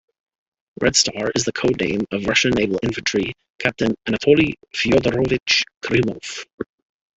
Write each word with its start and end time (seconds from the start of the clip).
Red 0.81 0.95
Star 0.95 1.29
is 1.35 1.45
the 1.45 1.51
code 1.51 1.79
name 1.79 2.07
of 2.09 2.25
Russian 2.25 2.53
Naval 2.55 2.79
Infantry 2.81 3.33
Captain 3.59 3.93
Anatoly 4.07 4.55
Fyodorovich 4.75 5.61
Krimov. 5.83 6.43